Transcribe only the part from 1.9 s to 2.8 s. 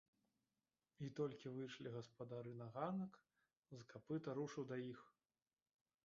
гаспадары на